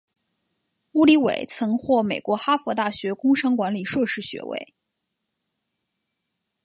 [0.93, 4.73] 乌里韦曾获美国哈佛大学工商管理硕士学位。